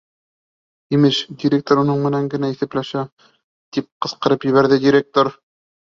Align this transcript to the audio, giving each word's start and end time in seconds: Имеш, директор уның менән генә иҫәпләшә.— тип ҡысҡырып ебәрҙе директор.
Имеш, 0.97 1.17
директор 1.43 1.81
уның 1.83 2.01
менән 2.07 2.27
генә 2.35 2.51
иҫәпләшә.— 2.55 3.03
тип 3.77 3.89
ҡысҡырып 4.07 4.49
ебәрҙе 4.53 4.81
директор. 4.87 5.35